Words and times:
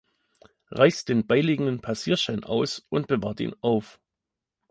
Reißt 0.71 1.09
den 1.09 1.27
beiliegenden 1.27 1.79
Passierschein 1.79 2.43
aus 2.43 2.79
und 2.89 3.05
bewahrt 3.05 3.39
ihn 3.39 3.53
auf. 3.61 3.99